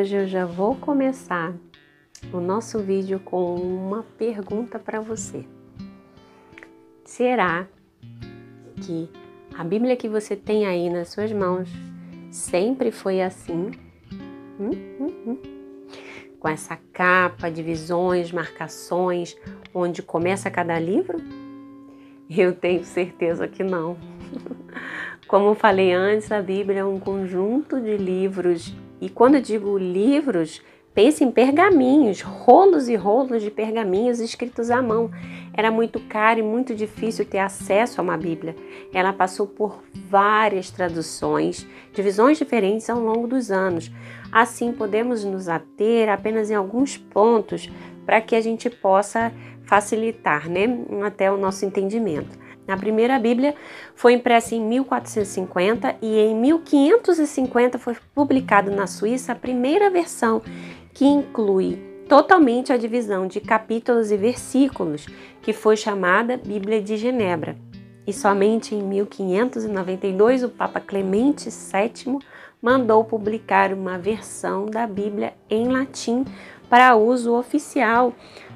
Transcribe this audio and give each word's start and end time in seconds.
hoje 0.00 0.16
eu 0.16 0.26
já 0.26 0.46
vou 0.46 0.74
começar 0.76 1.52
o 2.32 2.40
nosso 2.40 2.78
vídeo 2.78 3.20
com 3.20 3.54
uma 3.56 4.02
pergunta 4.16 4.78
para 4.78 4.98
você. 4.98 5.44
Será 7.04 7.68
que 8.80 9.10
a 9.54 9.62
Bíblia 9.62 9.96
que 9.96 10.08
você 10.08 10.34
tem 10.34 10.66
aí 10.66 10.88
nas 10.88 11.10
suas 11.10 11.30
mãos 11.32 11.68
sempre 12.30 12.90
foi 12.90 13.20
assim? 13.20 13.72
Hum, 14.58 14.70
hum, 14.98 15.12
hum. 15.26 15.38
Com 16.38 16.48
essa 16.48 16.78
capa, 16.94 17.50
divisões, 17.50 18.32
marcações, 18.32 19.36
onde 19.74 20.02
começa 20.02 20.50
cada 20.50 20.78
livro? 20.78 21.18
Eu 22.30 22.54
tenho 22.54 22.84
certeza 22.84 23.46
que 23.46 23.62
não. 23.62 23.98
Como 25.28 25.54
falei 25.54 25.92
antes, 25.92 26.32
a 26.32 26.40
Bíblia 26.40 26.80
é 26.80 26.84
um 26.84 26.98
conjunto 26.98 27.78
de 27.78 27.98
livros, 27.98 28.74
e 29.00 29.08
quando 29.08 29.40
digo 29.40 29.78
livros, 29.78 30.60
pense 30.94 31.24
em 31.24 31.30
pergaminhos, 31.30 32.20
rolos 32.20 32.88
e 32.88 32.96
rolos 32.96 33.42
de 33.42 33.50
pergaminhos 33.50 34.20
escritos 34.20 34.70
à 34.70 34.82
mão. 34.82 35.10
Era 35.54 35.70
muito 35.70 36.00
caro 36.00 36.40
e 36.40 36.42
muito 36.42 36.74
difícil 36.74 37.24
ter 37.24 37.38
acesso 37.38 38.00
a 38.00 38.04
uma 38.04 38.16
Bíblia. 38.16 38.54
Ela 38.92 39.12
passou 39.12 39.46
por 39.46 39.82
várias 40.08 40.70
traduções, 40.70 41.66
divisões 41.92 42.38
diferentes 42.38 42.90
ao 42.90 43.00
longo 43.00 43.26
dos 43.26 43.50
anos. 43.50 43.90
Assim, 44.30 44.72
podemos 44.72 45.24
nos 45.24 45.48
ater 45.48 46.08
apenas 46.08 46.50
em 46.50 46.54
alguns 46.54 46.96
pontos 46.96 47.70
para 48.04 48.20
que 48.20 48.34
a 48.34 48.40
gente 48.40 48.68
possa 48.68 49.32
facilitar 49.64 50.48
né, 50.48 50.66
até 51.04 51.30
o 51.30 51.36
nosso 51.36 51.64
entendimento. 51.64 52.39
A 52.70 52.76
primeira 52.76 53.18
Bíblia 53.18 53.54
foi 53.94 54.12
impressa 54.14 54.54
em 54.54 54.60
1450 54.60 55.96
e 56.00 56.18
em 56.18 56.34
1550 56.36 57.78
foi 57.78 57.96
publicada 58.14 58.70
na 58.70 58.86
Suíça 58.86 59.32
a 59.32 59.36
primeira 59.36 59.90
versão 59.90 60.40
que 60.94 61.04
inclui 61.04 61.78
totalmente 62.08 62.72
a 62.72 62.76
divisão 62.76 63.26
de 63.26 63.40
capítulos 63.40 64.10
e 64.10 64.16
versículos, 64.16 65.06
que 65.42 65.52
foi 65.52 65.76
chamada 65.76 66.36
Bíblia 66.36 66.82
de 66.82 66.96
Genebra. 66.96 67.56
E 68.06 68.12
somente 68.12 68.74
em 68.74 68.82
1592 68.82 70.42
o 70.42 70.48
Papa 70.48 70.80
Clemente 70.80 71.48
VII 71.48 72.18
mandou 72.60 73.04
publicar 73.04 73.72
uma 73.72 73.98
versão 73.98 74.66
da 74.66 74.86
Bíblia 74.86 75.34
em 75.48 75.68
latim 75.68 76.24
para 76.68 76.96
uso 76.96 77.34
oficial 77.34 78.12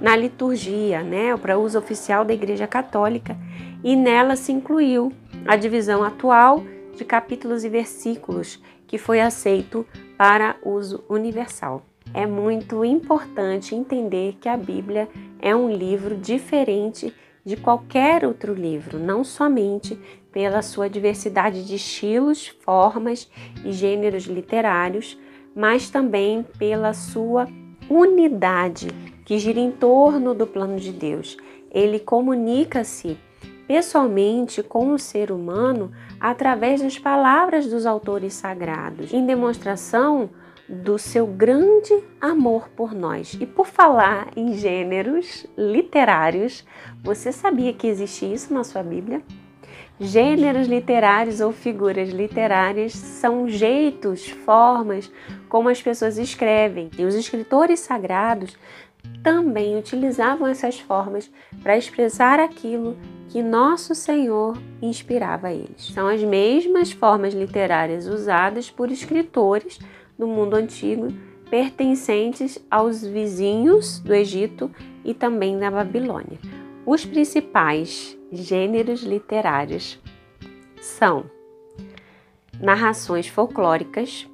na 0.00 0.14
liturgia, 0.16 1.02
né, 1.02 1.36
para 1.36 1.58
uso 1.58 1.78
oficial 1.78 2.24
da 2.24 2.32
Igreja 2.32 2.66
Católica, 2.66 3.36
e 3.82 3.96
nela 3.96 4.36
se 4.36 4.52
incluiu 4.52 5.12
a 5.46 5.56
divisão 5.56 6.02
atual 6.02 6.62
de 6.96 7.04
capítulos 7.04 7.64
e 7.64 7.68
versículos, 7.68 8.62
que 8.86 8.98
foi 8.98 9.20
aceito 9.20 9.86
para 10.16 10.56
uso 10.64 11.04
universal. 11.08 11.84
É 12.14 12.26
muito 12.26 12.84
importante 12.84 13.74
entender 13.74 14.36
que 14.40 14.48
a 14.48 14.56
Bíblia 14.56 15.08
é 15.40 15.54
um 15.54 15.70
livro 15.70 16.16
diferente 16.16 17.14
de 17.44 17.56
qualquer 17.56 18.24
outro 18.24 18.54
livro, 18.54 18.98
não 18.98 19.22
somente 19.22 19.98
pela 20.32 20.62
sua 20.62 20.88
diversidade 20.88 21.64
de 21.64 21.76
estilos, 21.76 22.48
formas 22.60 23.30
e 23.64 23.72
gêneros 23.72 24.24
literários, 24.24 25.18
mas 25.54 25.90
também 25.90 26.44
pela 26.58 26.92
sua 26.92 27.48
unidade 27.88 28.88
que 29.28 29.38
gira 29.38 29.60
em 29.60 29.70
torno 29.70 30.32
do 30.32 30.46
plano 30.46 30.80
de 30.80 30.90
Deus. 30.90 31.36
Ele 31.70 31.98
comunica-se 31.98 33.18
pessoalmente 33.66 34.62
com 34.62 34.92
o 34.92 34.98
ser 34.98 35.30
humano 35.30 35.92
através 36.18 36.80
das 36.80 36.98
palavras 36.98 37.66
dos 37.66 37.84
autores 37.84 38.32
sagrados, 38.32 39.12
em 39.12 39.26
demonstração 39.26 40.30
do 40.66 40.98
seu 40.98 41.26
grande 41.26 41.92
amor 42.18 42.70
por 42.70 42.94
nós. 42.94 43.36
E 43.38 43.44
por 43.44 43.66
falar 43.66 44.28
em 44.34 44.54
gêneros 44.54 45.46
literários, 45.58 46.64
você 47.04 47.30
sabia 47.30 47.74
que 47.74 47.86
existe 47.86 48.32
isso 48.32 48.54
na 48.54 48.64
sua 48.64 48.82
Bíblia? 48.82 49.20
Gêneros 50.00 50.68
literários 50.68 51.40
ou 51.40 51.52
figuras 51.52 52.10
literárias 52.10 52.92
são 52.92 53.48
jeitos, 53.48 54.28
formas 54.28 55.10
como 55.48 55.68
as 55.68 55.82
pessoas 55.82 56.16
escrevem. 56.18 56.88
E 56.96 57.04
os 57.04 57.16
escritores 57.16 57.80
sagrados 57.80 58.56
também 59.28 59.76
utilizavam 59.76 60.48
essas 60.48 60.80
formas 60.80 61.30
para 61.62 61.76
expressar 61.76 62.40
aquilo 62.40 62.96
que 63.28 63.42
nosso 63.42 63.94
Senhor 63.94 64.56
inspirava 64.80 65.48
a 65.48 65.52
eles. 65.52 65.92
São 65.92 66.08
as 66.08 66.22
mesmas 66.24 66.92
formas 66.92 67.34
literárias 67.34 68.06
usadas 68.06 68.70
por 68.70 68.90
escritores 68.90 69.78
do 70.18 70.26
mundo 70.26 70.54
antigo 70.54 71.08
pertencentes 71.50 72.58
aos 72.70 73.04
vizinhos 73.04 73.98
do 74.00 74.14
Egito 74.14 74.70
e 75.04 75.12
também 75.12 75.58
da 75.58 75.70
Babilônia. 75.70 76.38
Os 76.86 77.04
principais 77.04 78.18
gêneros 78.32 79.02
literários 79.02 80.00
são 80.80 81.30
narrações 82.58 83.28
folclóricas, 83.28 84.26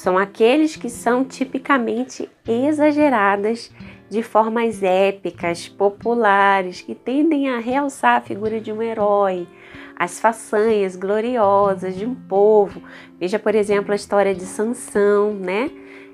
são 0.00 0.16
aqueles 0.16 0.76
que 0.76 0.88
são 0.88 1.22
tipicamente 1.22 2.26
exageradas 2.48 3.70
de 4.08 4.22
formas 4.22 4.82
épicas, 4.82 5.68
populares, 5.68 6.80
que 6.80 6.94
tendem 6.94 7.50
a 7.50 7.58
realçar 7.58 8.16
a 8.16 8.20
figura 8.22 8.58
de 8.62 8.72
um 8.72 8.80
herói, 8.80 9.46
as 9.94 10.18
façanhas 10.18 10.96
gloriosas 10.96 11.94
de 11.94 12.06
um 12.06 12.14
povo. 12.14 12.82
Veja, 13.18 13.38
por 13.38 13.54
exemplo, 13.54 13.92
a 13.92 13.94
história 13.94 14.34
de 14.34 14.46
Sansão, 14.46 15.34
né? 15.34 15.70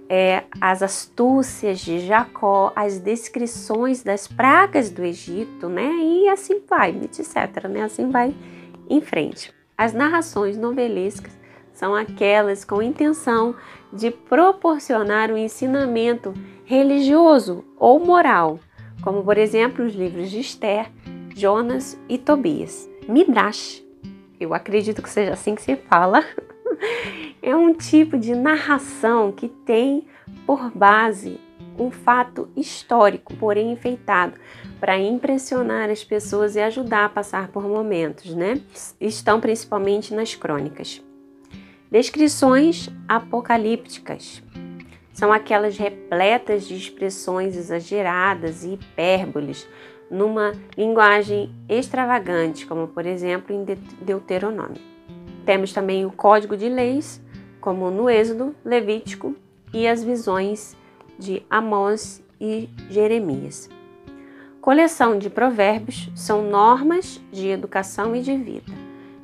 É, 0.09 0.43
as 0.61 0.83
astúcias 0.83 1.79
de 1.79 2.01
Jacó, 2.01 2.73
as 2.75 2.99
descrições 2.99 4.03
das 4.03 4.27
pragas 4.27 4.91
do 4.91 5.05
Egito, 5.05 5.69
né? 5.69 5.93
E 6.03 6.29
assim 6.29 6.61
vai, 6.69 6.91
etc. 6.91 7.69
Né? 7.69 7.83
Assim 7.83 8.11
vai 8.11 8.35
em 8.91 9.01
frente. 9.01 9.55
As 9.79 9.93
narrações 9.93 10.59
novelescas 10.59 11.46
são 11.77 11.95
aquelas 11.95 12.65
com 12.65 12.83
intenção 12.83 13.55
de 13.93 14.11
proporcionar 14.11 15.31
um 15.31 15.37
ensinamento 15.37 16.33
religioso 16.65 17.65
ou 17.79 18.01
moral, 18.01 18.59
como 19.03 19.23
por 19.23 19.37
exemplo 19.37 19.85
os 19.85 19.95
livros 19.95 20.31
de 20.31 20.41
Esther, 20.41 20.91
Jonas 21.35 22.01
e 22.09 22.17
Tobias. 22.17 22.89
Midrash, 23.07 23.85
eu 24.41 24.55
acredito 24.55 25.03
que 25.03 25.11
seja 25.11 25.35
assim 25.35 25.55
que 25.55 25.61
se 25.63 25.77
fala, 25.77 26.25
é 27.43 27.55
um 27.55 27.75
tipo 27.75 28.19
de 28.19 28.35
narração 28.35 29.31
que 29.31 29.49
tem 29.49 30.07
por 30.47 30.71
base 30.71 31.39
um 31.79 31.91
fato 31.91 32.49
histórico, 32.57 33.37
porém 33.37 33.71
enfeitado, 33.71 34.33
para 34.81 34.99
impressionar 34.99 35.91
as 35.91 36.03
pessoas 36.03 36.57
e 36.57 36.61
ajudar 36.61 37.05
a 37.05 37.09
passar 37.11 37.49
por 37.49 37.63
momentos, 37.65 38.35
né? 38.35 38.63
Estão 38.99 39.39
principalmente 39.41 40.15
nas 40.15 40.35
crônicas. 40.35 41.06
Descrições 41.91 42.91
apocalípticas 43.09 44.43
são 45.13 45.33
aquelas 45.33 45.79
repletas 45.79 46.67
de 46.67 46.75
expressões 46.75 47.57
exageradas 47.57 48.65
e 48.65 48.75
hipérboles 48.75 49.69
numa 50.11 50.53
linguagem 50.77 51.55
extravagante, 51.69 52.67
como 52.67 52.89
por 52.89 53.07
exemplo 53.07 53.55
em 53.55 53.65
Deuteronômio. 54.03 54.81
Temos 55.45 55.73
também 55.73 56.05
o 56.05 56.11
código 56.11 56.57
de 56.57 56.69
leis, 56.69 57.21
como 57.61 57.91
no 57.91 58.11
Êxodo, 58.11 58.55
Levítico 58.65 59.37
e 59.73 59.87
as 59.87 60.03
visões 60.03 60.77
de 61.17 61.43
Amós 61.49 62.21
e 62.41 62.69
Jeremias. 62.91 63.71
Coleção 64.61 65.19
de 65.19 65.31
provérbios 65.31 66.11
são 66.17 66.43
normas 66.43 67.21
de 67.31 67.49
educação 67.49 68.15
e 68.17 68.21
de 68.21 68.37
vida, 68.37 68.73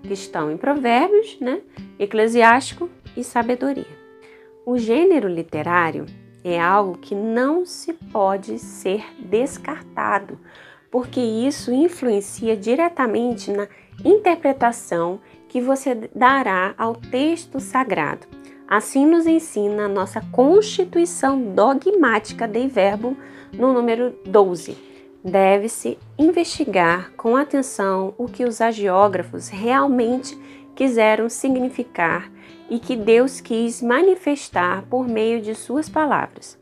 que 0.03 0.13
estão 0.13 0.51
em 0.51 0.57
Provérbios, 0.57 1.39
né, 1.41 1.61
Eclesiástico 1.99 2.91
e 3.17 3.23
Sabedoria. 3.23 4.03
O 4.65 4.79
gênero 4.79 5.29
literário 5.29 6.07
é 6.45 6.61
algo 6.61 6.99
que 6.99 7.15
não 7.15 7.65
se 7.65 7.93
pode 7.93 8.59
ser 8.59 9.05
descartado, 9.19 10.39
porque 10.91 11.21
isso 11.21 11.73
influencia 11.73 12.57
diretamente 12.57 13.51
na 13.51 13.67
interpretação 14.05 15.21
que 15.49 15.61
você 15.61 15.95
dará 16.15 16.75
ao 16.77 16.95
texto 16.95 17.61
sagrado. 17.61 18.27
Assim 18.69 19.07
nos 19.07 19.27
ensina 19.27 19.85
a 19.85 19.89
nossa 19.89 20.21
constituição 20.33 21.55
dogmática 21.55 22.49
de 22.49 22.67
verbo 22.67 23.17
no 23.53 23.73
número 23.73 24.15
12. 24.25 24.92
Deve-se 25.25 25.97
investigar 26.19 27.13
com 27.17 27.37
atenção 27.37 28.13
o 28.19 28.27
que 28.27 28.45
os 28.45 28.61
agiógrafos 28.61 29.49
realmente 29.49 30.37
quiseram 30.75 31.29
significar 31.29 32.31
e 32.69 32.79
que 32.79 32.97
Deus 32.97 33.41
quis 33.41 33.81
manifestar 33.81 34.83
por 34.91 35.07
meio 35.07 35.41
de 35.41 35.55
suas 35.55 35.89
palavras. 35.89 36.59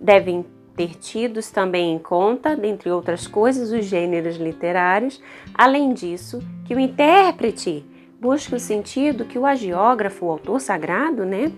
Devem 0.00 0.44
ter 0.74 0.96
tidos 0.96 1.50
também 1.50 1.92
em 1.92 1.98
conta, 1.98 2.56
dentre 2.56 2.90
outras 2.90 3.26
coisas, 3.26 3.70
os 3.70 3.84
gêneros 3.84 4.36
literários, 4.36 5.20
além 5.54 5.92
disso, 5.92 6.40
que 6.64 6.74
o 6.74 6.80
intérprete 6.80 7.84
busca 8.18 8.56
o 8.56 8.60
sentido 8.60 9.24
que 9.24 9.38
o 9.38 9.44
agiógrafo, 9.44 10.26
o 10.26 10.30
autor 10.30 10.60
sagrado, 10.60 11.26
né, 11.26 11.52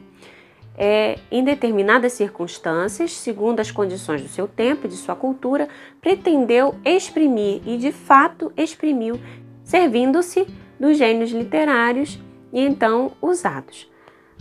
é, 0.77 1.19
em 1.31 1.45
determinadas 1.45 2.13
circunstâncias, 2.15 3.13
segundo 3.13 3.61
as 3.61 3.71
condições 3.71 4.23
do 4.23 4.29
seu 4.29 4.49
tempo 4.49 4.87
e 4.87 4.91
de 4.91 4.97
sua 4.97 5.15
cultura, 5.15 5.69
pretendeu 6.01 6.75
exprimir 6.85 7.63
e 7.67 7.77
de 7.77 7.93
fato 7.93 8.53
exprimiu, 8.57 9.21
servindo-se 9.63 10.47
dos 10.79 10.99
gênios 10.99 11.31
literários 11.31 12.19
e 12.53 12.61
então 12.61 13.13
usados. 13.23 13.91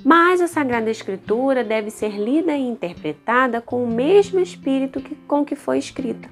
Mas 0.03 0.41
a 0.41 0.47
Sagrada 0.47 0.89
Escritura 0.89 1.63
deve 1.63 1.89
ser 1.89 2.17
lida 2.17 2.53
e 2.55 2.61
interpretada 2.61 3.61
com 3.61 3.83
o 3.83 3.87
mesmo 3.87 4.39
espírito 4.39 4.99
que, 4.99 5.15
com 5.27 5.45
que 5.45 5.55
foi 5.55 5.77
escrita. 5.77 6.29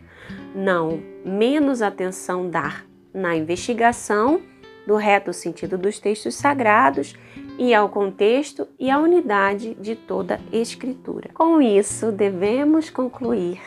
Não 0.53 1.01
menos 1.23 1.81
atenção 1.81 2.49
dar 2.49 2.85
na 3.13 3.35
investigação 3.35 4.41
do 4.85 4.95
reto 4.95 5.31
sentido 5.31 5.77
dos 5.77 5.99
textos 5.99 6.35
sagrados 6.35 7.15
e 7.61 7.75
ao 7.75 7.89
contexto 7.89 8.67
e 8.79 8.89
à 8.89 8.97
unidade 8.97 9.75
de 9.75 9.95
toda 9.95 10.41
Escritura. 10.51 11.29
Com 11.31 11.61
isso, 11.61 12.11
devemos 12.11 12.89
concluir 12.89 13.61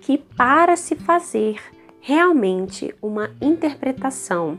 que 0.00 0.18
para 0.18 0.74
se 0.74 0.96
fazer 0.96 1.60
realmente 2.00 2.92
uma 3.00 3.30
interpretação 3.40 4.58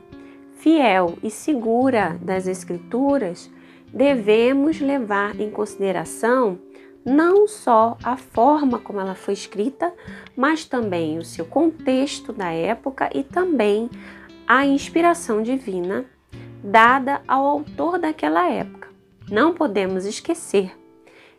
fiel 0.53 1.17
e 1.21 1.29
segura 1.29 2.17
das 2.21 2.47
Escrituras, 2.47 3.51
devemos 3.93 4.79
levar 4.79 5.37
em 5.37 5.51
consideração 5.51 6.57
não 7.03 7.49
só 7.49 7.97
a 8.01 8.15
forma 8.15 8.79
como 8.79 9.01
ela 9.01 9.15
foi 9.15 9.33
escrita, 9.33 9.93
mas 10.33 10.63
também 10.63 11.17
o 11.17 11.25
seu 11.25 11.43
contexto 11.43 12.31
da 12.31 12.53
época 12.53 13.09
e 13.13 13.21
também 13.21 13.89
a 14.47 14.65
inspiração 14.65 15.43
divina 15.43 16.05
dada 16.63 17.21
ao 17.27 17.45
autor 17.45 17.99
daquela 17.99 18.49
época. 18.49 18.89
Não 19.29 19.53
podemos 19.53 20.05
esquecer 20.05 20.75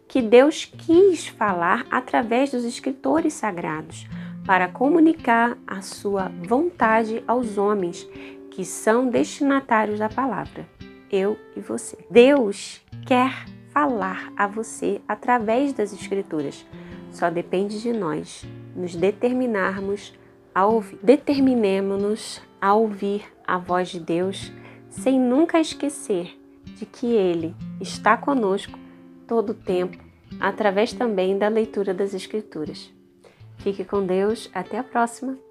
que 0.08 0.22
Deus 0.22 0.64
quis 0.64 1.26
falar 1.26 1.86
através 1.90 2.50
dos 2.50 2.64
escritores 2.64 3.34
sagrados 3.34 4.06
para 4.46 4.68
comunicar 4.68 5.58
a 5.66 5.82
sua 5.82 6.30
vontade 6.46 7.22
aos 7.26 7.58
homens 7.58 8.08
que 8.50 8.64
são 8.64 9.08
destinatários 9.08 9.98
da 9.98 10.08
palavra, 10.08 10.66
eu 11.10 11.36
e 11.56 11.60
você. 11.60 11.98
Deus 12.10 12.80
quer 13.04 13.44
falar 13.70 14.32
a 14.36 14.46
você 14.46 15.02
através 15.06 15.72
das 15.72 15.92
escrituras. 15.92 16.64
Só 17.10 17.28
depende 17.28 17.80
de 17.82 17.92
nós 17.92 18.46
nos 18.74 18.94
determinarmos 18.94 20.14
a 20.54 20.64
ouvir. 20.64 20.98
Determinemos-nos 21.02 22.40
a 22.60 22.72
ouvir 22.74 23.24
a 23.46 23.58
voz 23.58 23.88
de 23.88 24.00
Deus 24.00 24.50
sem 25.02 25.18
nunca 25.18 25.60
esquecer 25.60 26.38
de 26.76 26.84
que 26.84 27.06
Ele 27.06 27.54
está 27.80 28.16
conosco 28.16 28.78
todo 29.26 29.50
o 29.50 29.54
tempo, 29.54 29.98
através 30.40 30.92
também 30.92 31.38
da 31.38 31.48
leitura 31.48 31.94
das 31.94 32.14
Escrituras. 32.14 32.92
Fique 33.58 33.84
com 33.84 34.04
Deus, 34.04 34.50
até 34.52 34.78
a 34.78 34.84
próxima. 34.84 35.45